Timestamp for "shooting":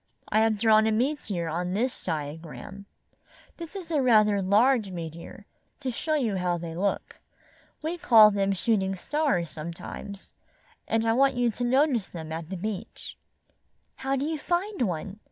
8.51-8.95